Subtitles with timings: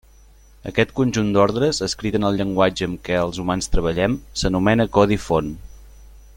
[0.69, 5.57] Aquest conjunt d'ordres, escrit en el llenguatge amb què els humans treballem, s'anomena codi font.